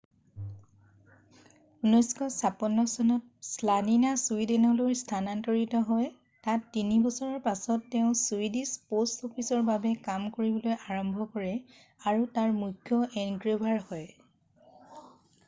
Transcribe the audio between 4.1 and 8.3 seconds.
ছুইদেনলৈ স্থানান্তৰিত হয় তাত তিনি বছৰৰ পাছত তেওঁ